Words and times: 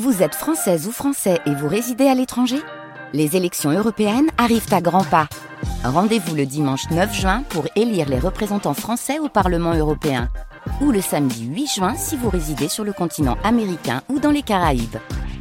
Vous 0.00 0.22
êtes 0.22 0.34
française 0.34 0.86
ou 0.88 0.90
français 0.90 1.38
et 1.44 1.54
vous 1.54 1.68
résidez 1.68 2.06
à 2.06 2.14
l'étranger? 2.14 2.56
Les 3.12 3.36
élections 3.36 3.70
européennes 3.70 4.30
arrivent 4.38 4.72
à 4.72 4.80
grands 4.80 5.04
pas. 5.04 5.28
Rendez-vous 5.84 6.34
le 6.34 6.46
dimanche 6.46 6.88
9 6.90 7.14
juin 7.14 7.42
pour 7.50 7.66
élire 7.76 8.08
les 8.08 8.18
représentants 8.18 8.72
français 8.72 9.18
au 9.18 9.28
Parlement 9.28 9.74
européen. 9.74 10.30
Ou 10.80 10.92
le 10.92 11.02
samedi 11.02 11.44
8 11.44 11.66
juin 11.66 11.94
si 11.94 12.16
vous 12.16 12.30
résidez 12.30 12.68
sur 12.68 12.84
le 12.84 12.94
continent 12.94 13.36
américain 13.44 14.00
ou 14.08 14.18
dans 14.18 14.30
les 14.30 14.40
Caraïbes. 14.40 14.96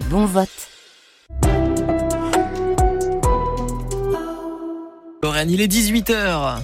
Bon 0.10 0.26
vote 0.26 0.49
Lorraine, 5.24 5.49
il 5.49 5.62
est 5.62 5.72
18h. 5.72 6.60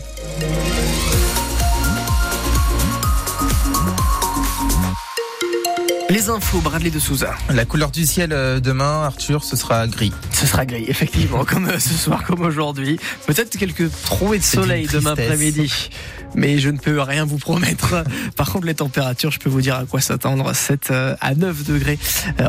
Les 6.18 6.32
infos, 6.32 6.62
Bradley 6.62 6.90
de 6.90 6.98
Souza. 6.98 7.36
La 7.54 7.64
couleur 7.64 7.92
du 7.92 8.04
ciel 8.04 8.34
euh, 8.34 8.60
demain, 8.60 9.04
Arthur, 9.04 9.44
ce 9.44 9.56
sera 9.56 9.86
gris. 9.86 10.12
Ce 10.32 10.48
sera 10.48 10.66
gris, 10.66 10.86
effectivement, 10.88 11.46
comme 11.48 11.68
euh, 11.68 11.78
ce 11.78 11.94
soir, 11.94 12.24
comme 12.24 12.42
aujourd'hui. 12.42 13.00
Peut-être 13.28 13.56
quelques 13.56 13.92
trouées 14.02 14.40
de 14.40 14.44
soleil 14.44 14.88
demain 14.92 15.12
après-midi. 15.12 15.92
Mais 16.38 16.60
je 16.60 16.70
ne 16.70 16.78
peux 16.78 17.02
rien 17.02 17.26
vous 17.26 17.38
promettre. 17.38 18.04
Par 18.38 18.52
contre, 18.52 18.66
les 18.66 18.76
températures, 18.76 19.32
je 19.32 19.40
peux 19.40 19.50
vous 19.50 19.62
dire 19.62 19.76
à 19.76 19.86
quoi 19.86 20.00
s'attendre. 20.00 20.56
7 20.56 20.92
euh, 20.92 21.16
à 21.20 21.36
9 21.36 21.66
degrés 21.66 22.00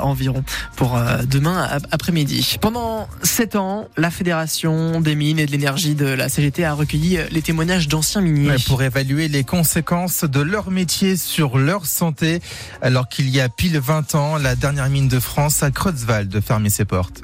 environ 0.01 0.45
pour 0.77 1.01
demain 1.28 1.69
après-midi. 1.91 2.59
Pendant 2.61 3.09
7 3.23 3.56
ans, 3.56 3.88
la 3.97 4.11
Fédération 4.11 5.01
des 5.01 5.14
mines 5.14 5.38
et 5.38 5.47
de 5.47 5.51
l'énergie 5.51 5.95
de 5.95 6.06
la 6.06 6.28
CGT 6.28 6.64
a 6.64 6.74
recueilli 6.74 7.19
les 7.30 7.42
témoignages 7.42 7.88
d'anciens 7.88 8.20
miniers. 8.20 8.56
pour 8.66 8.83
évaluer 8.83 9.28
les 9.28 9.45
conséquences 9.45 10.25
de 10.25 10.41
leur 10.41 10.70
métier 10.70 11.16
sur 11.16 11.59
leur 11.59 11.86
santé, 11.86 12.41
alors 12.83 13.09
qu'il 13.09 13.28
y 13.30 13.41
a 13.41 13.48
pile 13.48 13.78
20 13.78 14.14
ans, 14.14 14.36
la 14.36 14.55
dernière 14.55 14.89
mine 14.91 15.09
de 15.09 15.20
France 15.20 15.62
à 15.62 15.70
Creutzwald 15.70 16.41
fermer 16.41 16.70
ses 16.70 16.84
portes. 16.84 17.23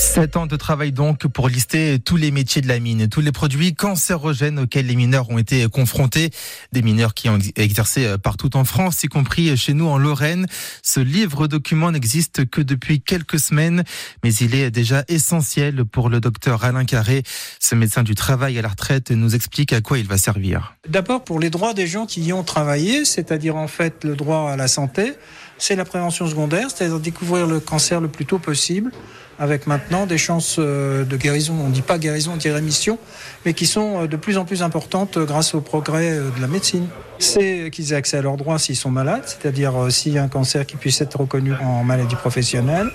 Sept 0.00 0.38
ans 0.38 0.46
de 0.46 0.56
travail 0.56 0.92
donc 0.92 1.26
pour 1.26 1.50
lister 1.50 1.98
tous 1.98 2.16
les 2.16 2.30
métiers 2.30 2.62
de 2.62 2.68
la 2.68 2.80
mine, 2.80 3.06
tous 3.10 3.20
les 3.20 3.32
produits 3.32 3.74
cancérogènes 3.74 4.58
auxquels 4.58 4.86
les 4.86 4.96
mineurs 4.96 5.28
ont 5.28 5.36
été 5.36 5.68
confrontés, 5.68 6.30
des 6.72 6.80
mineurs 6.80 7.12
qui 7.12 7.28
ont 7.28 7.38
exercé 7.56 8.16
partout 8.16 8.56
en 8.56 8.64
France, 8.64 9.04
y 9.04 9.08
compris 9.08 9.54
chez 9.58 9.74
nous 9.74 9.86
en 9.86 9.98
Lorraine. 9.98 10.46
Ce 10.82 11.00
livre 11.00 11.48
document 11.48 11.92
n'existe 11.92 12.48
que 12.48 12.62
depuis 12.62 13.02
quelques 13.02 13.38
semaines, 13.38 13.84
mais 14.24 14.32
il 14.34 14.54
est 14.54 14.70
déjà 14.70 15.04
essentiel 15.08 15.84
pour 15.84 16.08
le 16.08 16.18
docteur 16.18 16.64
Alain 16.64 16.86
Carré. 16.86 17.22
Ce 17.60 17.74
médecin 17.74 18.02
du 18.02 18.14
travail 18.14 18.58
à 18.58 18.62
la 18.62 18.68
retraite 18.68 19.10
nous 19.10 19.34
explique 19.34 19.74
à 19.74 19.82
quoi 19.82 19.98
il 19.98 20.06
va 20.06 20.16
servir. 20.16 20.76
D'abord 20.88 21.24
pour 21.24 21.38
les 21.38 21.50
droits 21.50 21.74
des 21.74 21.86
gens 21.86 22.06
qui 22.06 22.22
y 22.22 22.32
ont 22.32 22.42
travaillé, 22.42 23.04
c'est-à-dire 23.04 23.54
en 23.54 23.68
fait 23.68 24.02
le 24.04 24.16
droit 24.16 24.50
à 24.50 24.56
la 24.56 24.66
santé, 24.66 25.12
c'est 25.58 25.76
la 25.76 25.84
prévention 25.84 26.26
secondaire, 26.26 26.68
c'est-à-dire 26.70 26.98
découvrir 26.98 27.46
le 27.46 27.60
cancer 27.60 28.00
le 28.00 28.08
plus 28.08 28.24
tôt 28.24 28.38
possible 28.38 28.92
avec 29.40 29.66
maintenant 29.66 30.06
des 30.06 30.18
chances 30.18 30.56
euh, 30.58 31.04
de 31.04 31.16
guérison, 31.16 31.54
on 31.58 31.68
ne 31.68 31.72
dit 31.72 31.80
pas 31.80 31.98
guérison, 31.98 32.32
on 32.34 32.36
dit 32.36 32.50
rémission, 32.50 32.98
mais 33.44 33.54
qui 33.54 33.66
sont 33.66 34.02
euh, 34.02 34.06
de 34.06 34.16
plus 34.16 34.36
en 34.36 34.44
plus 34.44 34.62
importantes 34.62 35.16
euh, 35.16 35.24
grâce 35.24 35.54
au 35.54 35.62
progrès 35.62 36.10
de 36.10 36.40
la 36.40 36.46
médecine. 36.46 36.86
C'est 37.20 37.70
qu'ils 37.70 37.92
aient 37.92 37.96
accès 37.96 38.16
à 38.16 38.22
leurs 38.22 38.36
droits 38.36 38.58
s'ils 38.58 38.76
sont 38.76 38.90
malades, 38.90 39.22
c'est-à-dire 39.26 39.90
s'il 39.90 40.12
y 40.12 40.18
a 40.18 40.22
un 40.22 40.28
cancer 40.28 40.66
qui 40.66 40.76
puisse 40.76 41.00
être 41.00 41.20
reconnu 41.20 41.52
en 41.62 41.84
maladie 41.84 42.16
professionnelle. 42.16 42.90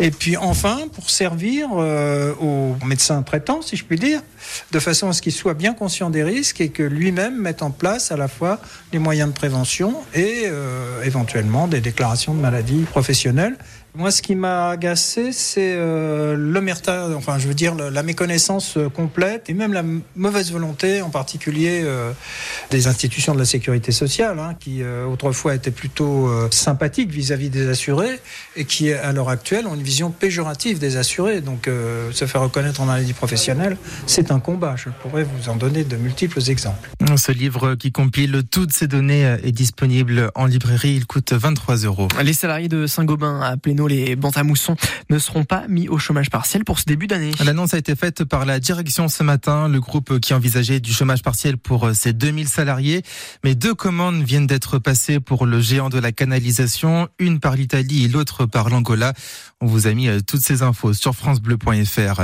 Et 0.00 0.10
puis 0.10 0.36
enfin, 0.36 0.80
pour 0.92 1.08
servir 1.08 1.70
aux 1.70 2.76
médecins 2.84 3.22
traitants, 3.22 3.62
si 3.62 3.76
je 3.76 3.84
puis 3.84 3.98
dire, 3.98 4.20
de 4.72 4.78
façon 4.80 5.08
à 5.08 5.12
ce 5.12 5.22
qu'il 5.22 5.32
soit 5.32 5.54
bien 5.54 5.72
conscient 5.72 6.10
des 6.10 6.24
risques 6.24 6.60
et 6.60 6.70
que 6.70 6.82
lui-même 6.82 7.40
mette 7.40 7.62
en 7.62 7.70
place 7.70 8.10
à 8.10 8.16
la 8.16 8.28
fois 8.28 8.60
les 8.92 8.98
moyens 8.98 9.28
de 9.30 9.34
prévention 9.34 9.94
et 10.14 10.50
éventuellement 11.04 11.68
des 11.68 11.80
déclarations 11.80 12.34
de 12.34 12.40
maladies 12.40 12.82
professionnelles 12.82 13.56
moi, 13.96 14.10
ce 14.10 14.22
qui 14.22 14.34
m'a 14.34 14.70
agacé, 14.70 15.30
c'est 15.30 15.74
euh, 15.76 16.34
l'omerta, 16.36 17.10
enfin, 17.16 17.38
je 17.38 17.46
veux 17.46 17.54
dire, 17.54 17.76
la 17.76 18.02
méconnaissance 18.02 18.76
euh, 18.76 18.88
complète 18.88 19.48
et 19.48 19.54
même 19.54 19.72
la 19.72 19.84
mauvaise 20.16 20.50
volonté, 20.50 21.00
en 21.00 21.10
particulier 21.10 21.82
euh, 21.84 22.10
des 22.72 22.88
institutions 22.88 23.34
de 23.34 23.38
la 23.38 23.43
sécurité 23.44 23.92
sociale, 23.92 24.38
hein, 24.38 24.54
qui 24.58 24.82
euh, 24.82 25.04
autrefois 25.06 25.54
étaient 25.54 25.70
plutôt 25.70 26.30
sympathiques 26.50 27.10
vis-à-vis 27.10 27.50
des 27.50 27.68
assurés 27.68 28.20
et 28.56 28.64
qui, 28.64 28.92
à 28.92 29.12
l'heure 29.12 29.28
actuelle, 29.28 29.66
ont 29.66 29.74
une 29.74 29.82
vision 29.82 30.10
péjorative 30.10 30.78
des 30.78 30.96
assurés. 30.96 31.40
Donc, 31.40 31.68
se 32.12 32.26
faire 32.26 32.42
reconnaître 32.42 32.80
en 32.80 32.86
maladie 32.86 33.12
professionnelle, 33.12 33.76
c'est 34.06 34.30
un 34.30 34.40
combat. 34.40 34.74
Je 34.76 34.90
pourrais 35.02 35.24
vous 35.24 35.48
en 35.48 35.56
donner 35.56 35.84
de 35.84 35.96
multiples 35.96 36.40
exemples. 36.48 36.90
Ce 37.16 37.32
livre 37.32 37.74
qui 37.74 37.92
compile 37.92 38.42
toutes 38.50 38.72
ces 38.72 38.86
données 38.86 39.36
est 39.42 39.52
disponible 39.52 40.30
en 40.34 40.46
librairie. 40.46 40.94
Il 40.96 41.06
coûte 41.06 41.32
23 41.32 41.76
euros. 41.76 42.08
Les 42.22 42.32
salariés 42.32 42.68
de 42.68 42.86
Saint-Gobain 42.86 43.40
à 43.40 43.56
Pléno 43.56 43.86
les 43.86 44.16
Bantamoussons 44.16 44.76
ne 45.10 45.18
seront 45.18 45.44
pas 45.44 45.64
mis 45.68 45.88
au 45.88 45.98
chômage 45.98 46.30
partiel 46.30 46.64
pour 46.64 46.78
ce 46.78 46.84
début 46.84 47.06
d'année. 47.06 47.32
L'annonce 47.44 47.74
a 47.74 47.78
été 47.78 47.94
faite 47.96 48.24
par 48.24 48.44
la 48.46 48.60
direction 48.60 49.08
ce 49.08 49.22
matin, 49.22 49.68
le 49.68 49.80
groupe 49.80 50.18
qui 50.20 50.34
envisageait 50.34 50.80
du 50.80 50.92
chômage 50.92 51.22
partiel 51.22 51.56
pour 51.58 51.90
ses 51.94 52.12
2000 52.12 52.48
salariés. 52.48 53.02
Mais 53.42 53.54
deux 53.54 53.74
commandes 53.74 54.22
viennent 54.22 54.46
d'être 54.46 54.78
passées 54.78 55.20
pour 55.20 55.46
le 55.46 55.60
géant 55.60 55.88
de 55.88 55.98
la 55.98 56.12
canalisation, 56.12 57.08
une 57.18 57.40
par 57.40 57.56
l'Italie 57.56 58.04
et 58.04 58.08
l'autre 58.08 58.46
par 58.46 58.70
l'Angola. 58.70 59.12
On 59.60 59.66
vous 59.66 59.86
a 59.86 59.92
mis 59.92 60.08
euh, 60.08 60.20
toutes 60.20 60.42
ces 60.42 60.62
infos 60.62 60.92
sur 60.92 61.14
francebleu.fr. 61.14 62.22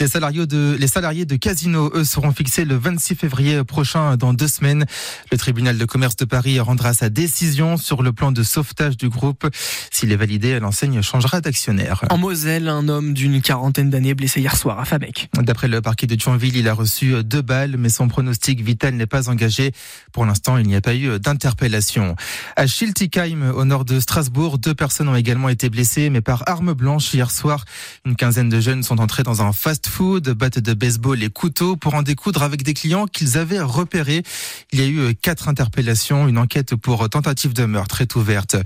Les 0.00 0.08
salariés 0.08 0.46
de, 0.46 0.76
les 0.78 0.86
salariés 0.86 1.24
de 1.24 1.36
Casino, 1.36 1.90
eux, 1.94 2.04
seront 2.04 2.32
fixés 2.32 2.64
le 2.64 2.76
26 2.76 3.14
février 3.14 3.64
prochain, 3.64 4.16
dans 4.16 4.34
deux 4.34 4.48
semaines. 4.48 4.84
Le 5.30 5.38
tribunal 5.38 5.78
de 5.78 5.84
commerce 5.84 6.16
de 6.16 6.24
Paris 6.24 6.60
rendra 6.60 6.92
sa 6.92 7.08
décision 7.08 7.76
sur 7.76 8.02
le 8.02 8.12
plan 8.12 8.32
de 8.32 8.42
sauvetage 8.42 8.96
du 8.96 9.08
groupe. 9.08 9.48
S'il 9.90 10.12
est 10.12 10.16
validé, 10.16 10.60
l'enseigne 10.60 11.02
changera 11.02 11.40
d'actionnaire. 11.40 12.04
En 12.10 12.18
Moselle, 12.18 12.68
un 12.68 12.88
homme 12.88 13.14
d'une 13.14 13.40
quarantaine 13.40 13.90
d'années 13.90 14.14
blessé 14.14 14.40
hier 14.40 14.56
soir 14.56 14.78
à 14.78 14.84
Fabec. 14.84 15.28
D'après 15.38 15.68
le 15.68 15.80
parquet 15.80 16.06
de 16.06 16.14
Thionville, 16.14 16.56
il 16.56 16.68
a 16.68 16.74
reçu 16.74 17.24
deux 17.24 17.42
balles, 17.42 17.76
mais 17.78 17.88
son 17.88 18.08
pronostic 18.08 18.60
vital 18.60 18.94
n'est 18.94 19.06
pas 19.06 19.28
engagé. 19.28 19.72
Pour 20.12 20.26
l'instant, 20.26 20.51
il 20.58 20.66
n'y 20.66 20.76
a 20.76 20.80
pas 20.80 20.94
eu 20.94 21.18
d'interpellation. 21.18 22.16
À 22.56 22.66
Schiltigheim, 22.66 23.50
au 23.54 23.64
nord 23.64 23.84
de 23.84 24.00
Strasbourg, 24.00 24.58
deux 24.58 24.74
personnes 24.74 25.08
ont 25.08 25.16
également 25.16 25.48
été 25.48 25.70
blessées, 25.70 26.10
mais 26.10 26.20
par 26.20 26.42
arme 26.46 26.72
blanche 26.72 27.12
hier 27.14 27.30
soir. 27.30 27.64
Une 28.04 28.16
quinzaine 28.16 28.48
de 28.48 28.60
jeunes 28.60 28.82
sont 28.82 29.00
entrés 29.00 29.22
dans 29.22 29.42
un 29.42 29.52
fast-food, 29.52 30.30
battes 30.30 30.58
de 30.58 30.74
baseball 30.74 31.22
et 31.22 31.30
couteaux 31.30 31.76
pour 31.76 31.94
en 31.94 32.02
découdre 32.02 32.42
avec 32.42 32.62
des 32.62 32.74
clients 32.74 33.06
qu'ils 33.06 33.38
avaient 33.38 33.60
repérés. 33.60 34.22
Il 34.72 34.80
y 34.80 34.82
a 34.82 34.86
eu 34.86 35.14
quatre 35.14 35.48
interpellations. 35.48 36.28
Une 36.28 36.38
enquête 36.38 36.74
pour 36.74 37.08
tentative 37.08 37.52
de 37.52 37.64
meurtre 37.64 38.00
est 38.00 38.14
ouverte. 38.14 38.56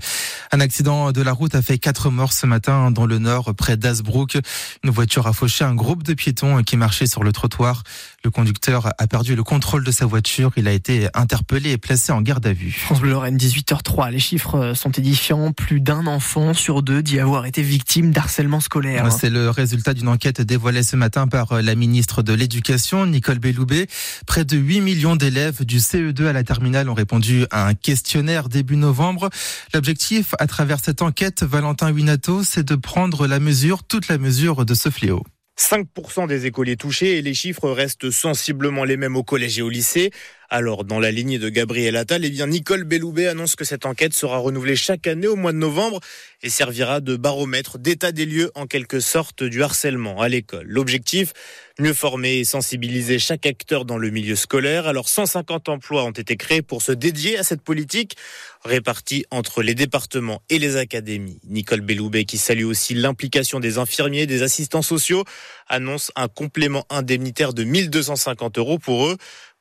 Un 0.51 0.59
accident 0.59 1.11
de 1.11 1.21
la 1.21 1.33
route 1.33 1.55
a 1.55 1.61
fait 1.61 1.77
quatre 1.77 2.09
morts 2.09 2.33
ce 2.33 2.45
matin 2.45 2.91
dans 2.91 3.05
le 3.05 3.19
nord, 3.19 3.53
près 3.55 3.77
d'Asbrook. 3.77 4.37
Une 4.83 4.89
voiture 4.89 5.27
a 5.27 5.33
fauché 5.33 5.63
un 5.63 5.75
groupe 5.75 6.03
de 6.03 6.13
piétons 6.13 6.63
qui 6.63 6.77
marchaient 6.77 7.07
sur 7.07 7.23
le 7.23 7.31
trottoir. 7.31 7.83
Le 8.23 8.31
conducteur 8.31 8.91
a 8.97 9.07
perdu 9.07 9.35
le 9.35 9.43
contrôle 9.43 9.83
de 9.83 9.91
sa 9.91 10.05
voiture. 10.05 10.51
Il 10.57 10.67
a 10.67 10.71
été 10.71 11.07
interpellé 11.13 11.76
placé 11.77 12.11
en 12.11 12.21
garde 12.21 12.45
à 12.45 12.53
vue. 12.53 12.71
France 12.71 13.01
Bleu 13.01 13.11
Lorraine, 13.11 13.37
18h03. 13.37 14.11
Les 14.11 14.19
chiffres 14.19 14.73
sont 14.73 14.91
édifiants. 14.91 15.51
Plus 15.51 15.81
d'un 15.81 16.07
enfant 16.07 16.53
sur 16.53 16.81
deux 16.81 17.01
dit 17.01 17.19
avoir 17.19 17.45
été 17.45 17.61
victime 17.61 18.11
d'harcèlement 18.11 18.59
scolaire. 18.59 19.11
C'est 19.11 19.29
le 19.29 19.49
résultat 19.49 19.93
d'une 19.93 20.07
enquête 20.07 20.41
dévoilée 20.41 20.83
ce 20.83 20.95
matin 20.95 21.27
par 21.27 21.61
la 21.61 21.75
ministre 21.75 22.21
de 22.21 22.33
l'Éducation, 22.33 23.05
Nicole 23.05 23.39
Belloubet. 23.39 23.87
Près 24.25 24.45
de 24.45 24.57
8 24.57 24.81
millions 24.81 25.15
d'élèves 25.15 25.65
du 25.65 25.77
CE2 25.77 26.27
à 26.27 26.33
la 26.33 26.43
terminale 26.43 26.89
ont 26.89 26.93
répondu 26.93 27.45
à 27.51 27.67
un 27.67 27.73
questionnaire 27.73 28.49
début 28.49 28.77
novembre. 28.77 29.29
L'objectif, 29.73 30.35
à 30.39 30.47
travers 30.47 30.79
cette 30.83 31.01
enquête, 31.01 31.43
Valentin 31.43 31.91
Winato, 31.91 32.43
c'est 32.43 32.67
de 32.67 32.75
prendre 32.75 33.27
la 33.27 33.39
mesure, 33.39 33.83
toute 33.83 34.07
la 34.07 34.17
mesure 34.17 34.65
de 34.65 34.73
ce 34.73 34.89
fléau. 34.89 35.23
5% 35.59 36.27
des 36.27 36.45
écoliers 36.45 36.77
touchés 36.77 37.17
et 37.17 37.21
les 37.21 37.33
chiffres 37.33 37.69
restent 37.69 38.11
sensiblement 38.11 38.83
les 38.83 38.95
mêmes 38.95 39.15
au 39.15 39.23
collège 39.23 39.57
et 39.57 39.61
au 39.63 39.69
lycée. 39.69 40.11
Alors, 40.49 40.85
dans 40.85 41.01
la 41.01 41.11
lignée 41.11 41.39
de 41.39 41.49
Gabriel 41.49 41.97
Attal, 41.97 42.23
eh 42.23 42.29
bien, 42.29 42.47
Nicole 42.47 42.85
Belloubet 42.85 43.27
annonce 43.27 43.57
que 43.57 43.65
cette 43.65 43.85
enquête 43.85 44.13
sera 44.13 44.37
renouvelée 44.37 44.77
chaque 44.77 45.05
année 45.05 45.27
au 45.27 45.35
mois 45.35 45.51
de 45.51 45.57
novembre 45.57 45.99
et 46.41 46.49
servira 46.49 47.01
de 47.01 47.17
baromètre 47.17 47.77
d'état 47.77 48.13
des 48.13 48.25
lieux 48.25 48.49
en 48.55 48.65
quelque 48.65 49.01
sorte 49.01 49.43
du 49.43 49.61
harcèlement 49.61 50.21
à 50.21 50.29
l'école. 50.29 50.65
L'objectif, 50.69 51.33
mieux 51.79 51.93
former 51.93 52.37
et 52.37 52.45
sensibiliser 52.45 53.19
chaque 53.19 53.45
acteur 53.45 53.83
dans 53.83 53.97
le 53.97 54.09
milieu 54.09 54.37
scolaire. 54.37 54.87
Alors, 54.87 55.09
150 55.09 55.67
emplois 55.67 56.05
ont 56.05 56.11
été 56.11 56.37
créés 56.37 56.61
pour 56.61 56.81
se 56.81 56.93
dédier 56.93 57.37
à 57.37 57.43
cette 57.43 57.61
politique 57.61 58.15
répartis 58.63 59.25
entre 59.31 59.61
les 59.61 59.75
départements 59.75 60.41
et 60.49 60.59
les 60.59 60.77
académies. 60.77 61.41
Nicole 61.43 61.81
Belloubet, 61.81 62.23
qui 62.23 62.37
salue 62.37 62.63
aussi 62.63 62.93
l'implication 62.93 63.59
des 63.59 63.79
infirmiers, 63.79 64.27
des 64.27 64.43
assistants 64.43 64.81
sociaux, 64.81 65.25
annonce 65.67 66.09
un 66.15 66.29
complément 66.29 66.85
indemnitaire 66.89 67.53
de 67.53 67.65
1250 67.65 68.57
euros 68.59 68.79
pour 68.79 69.07
eux 69.07 69.17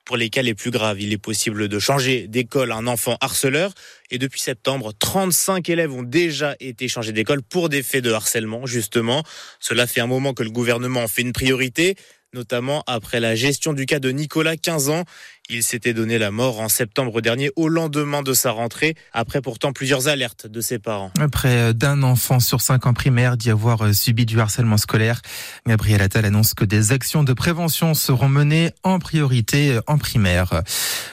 pour 0.06 0.16
les 0.16 0.30
cas 0.30 0.40
les 0.40 0.54
plus 0.54 0.70
graves, 0.70 1.00
il 1.00 1.12
est 1.12 1.18
possible 1.18 1.68
de 1.68 1.78
changer 1.78 2.28
d'école 2.28 2.72
un 2.72 2.86
enfant 2.86 3.18
harceleur. 3.20 3.72
Et 4.10 4.18
depuis 4.18 4.40
septembre, 4.40 4.92
35 4.98 5.68
élèves 5.68 5.92
ont 5.92 6.04
déjà 6.04 6.54
été 6.60 6.86
changés 6.86 7.12
d'école 7.12 7.42
pour 7.42 7.68
des 7.68 7.82
faits 7.82 8.04
de 8.04 8.12
harcèlement, 8.12 8.66
justement. 8.66 9.24
Cela 9.58 9.86
fait 9.88 10.00
un 10.00 10.06
moment 10.06 10.32
que 10.32 10.44
le 10.44 10.50
gouvernement 10.50 11.02
en 11.02 11.08
fait 11.08 11.22
une 11.22 11.32
priorité 11.32 11.96
notamment 12.32 12.84
après 12.86 13.18
la 13.18 13.34
gestion 13.34 13.72
du 13.72 13.86
cas 13.86 13.98
de 13.98 14.10
Nicolas, 14.10 14.56
15 14.56 14.90
ans. 14.90 15.04
Il 15.48 15.62
s'était 15.62 15.94
donné 15.94 16.18
la 16.18 16.32
mort 16.32 16.58
en 16.58 16.68
septembre 16.68 17.20
dernier 17.20 17.52
au 17.54 17.68
lendemain 17.68 18.22
de 18.22 18.32
sa 18.32 18.50
rentrée, 18.50 18.96
après 19.12 19.40
pourtant 19.40 19.72
plusieurs 19.72 20.08
alertes 20.08 20.48
de 20.48 20.60
ses 20.60 20.80
parents. 20.80 21.12
Près 21.30 21.72
d'un 21.72 22.02
enfant 22.02 22.40
sur 22.40 22.60
cinq 22.60 22.84
en 22.86 22.94
primaire 22.94 23.36
d'y 23.36 23.50
avoir 23.50 23.94
subi 23.94 24.26
du 24.26 24.40
harcèlement 24.40 24.76
scolaire. 24.76 25.22
Gabriel 25.64 26.02
Attal 26.02 26.24
annonce 26.24 26.52
que 26.52 26.64
des 26.64 26.90
actions 26.90 27.22
de 27.22 27.32
prévention 27.32 27.94
seront 27.94 28.28
menées 28.28 28.72
en 28.82 28.98
priorité 28.98 29.78
en 29.86 29.98
primaire. 29.98 30.62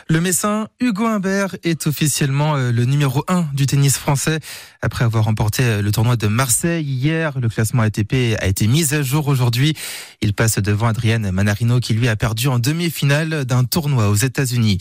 Le 0.09 0.19
Messin 0.19 0.67
Hugo 0.79 1.05
Humbert 1.05 1.55
est 1.63 1.85
officiellement 1.85 2.55
le 2.55 2.85
numéro 2.85 3.23
un 3.27 3.45
du 3.53 3.67
tennis 3.67 3.97
français. 3.97 4.39
Après 4.81 5.05
avoir 5.05 5.25
remporté 5.25 5.79
le 5.81 5.91
tournoi 5.91 6.15
de 6.15 6.25
Marseille 6.25 6.83
hier, 6.83 7.39
le 7.39 7.49
classement 7.49 7.83
ATP 7.83 8.35
a 8.39 8.47
été 8.47 8.65
mis 8.65 8.95
à 8.95 9.03
jour 9.03 9.27
aujourd'hui. 9.27 9.75
Il 10.21 10.33
passe 10.33 10.57
devant 10.57 10.87
Adrienne 10.87 11.29
Manarino 11.29 11.79
qui 11.79 11.93
lui 11.93 12.07
a 12.07 12.15
perdu 12.15 12.47
en 12.47 12.57
demi-finale 12.57 13.45
d'un 13.45 13.63
tournoi 13.63 14.09
aux 14.09 14.22
États-Unis. 14.23 14.77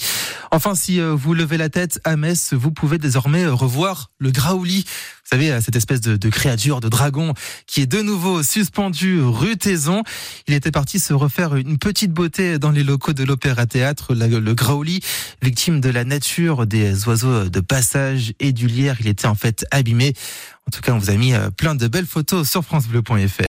Enfin, 0.51 0.75
si 0.75 1.01
vous 1.01 1.35
levez 1.35 1.57
la 1.57 1.69
tête 1.69 2.01
à 2.05 2.17
Metz, 2.17 2.53
vous 2.53 2.73
pouvez 2.73 2.99
désormais 2.99 3.47
revoir 3.47 4.11
le 4.19 4.31
Graouli. 4.31 4.85
Vous 4.85 5.39
savez, 5.39 5.61
cette 5.61 5.77
espèce 5.77 6.01
de, 6.01 6.17
de, 6.17 6.29
créature, 6.29 6.81
de 6.81 6.89
dragon, 6.89 7.33
qui 7.67 7.81
est 7.81 7.87
de 7.87 8.03
nouveau 8.03 8.43
suspendu 8.43 9.21
rue 9.23 9.57
Taison. 9.57 10.03
Il 10.47 10.55
était 10.55 10.71
parti 10.71 10.99
se 10.99 11.15
refaire 11.15 11.57
une 11.57 11.79
petite 11.79 12.13
beauté 12.13 12.59
dans 12.59 12.71
les 12.71 12.85
locaux 12.85 13.13
de 13.13 13.25
l'Opéra 13.25 13.67
Théâtre, 13.67 14.15
le 14.15 14.55
Graouli, 14.55 15.01
victime 15.41 15.81
de 15.81 15.89
la 15.89 16.05
nature, 16.05 16.67
des 16.67 17.09
oiseaux 17.09 17.49
de 17.49 17.61
passage 17.61 18.35
et 18.41 18.53
du 18.53 18.67
lierre. 18.67 18.97
Il 19.01 19.09
était 19.09 19.27
en 19.27 19.35
fait 19.35 19.65
abîmé. 19.71 20.13
En 20.69 20.71
tout 20.71 20.81
cas, 20.81 20.93
on 20.93 20.99
vous 20.99 21.11
a 21.11 21.15
mis 21.15 21.33
plein 21.57 21.75
de 21.75 21.89
belles 21.89 22.07
photos 22.07 22.49
sur 22.49 22.63
francebleu.fr. 22.65 23.41